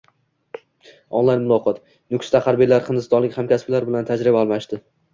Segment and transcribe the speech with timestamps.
[1.19, 1.79] Onlayn muloqot:
[2.15, 4.87] Nukusda harbiylar hindistonlik hamkasblari bilan tajriba almashdi